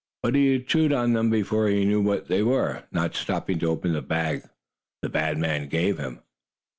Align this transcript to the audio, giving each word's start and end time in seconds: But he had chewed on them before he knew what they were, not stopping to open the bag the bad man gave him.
But 0.23 0.33
he 0.33 0.53
had 0.53 0.65
chewed 0.65 0.91
on 0.93 1.13
them 1.13 1.29
before 1.29 1.67
he 1.67 1.85
knew 1.85 2.01
what 2.01 2.27
they 2.27 2.41
were, 2.41 2.85
not 2.91 3.13
stopping 3.13 3.59
to 3.59 3.67
open 3.67 3.93
the 3.93 4.01
bag 4.01 4.41
the 5.03 5.09
bad 5.09 5.37
man 5.37 5.67
gave 5.67 5.99
him. 5.99 6.23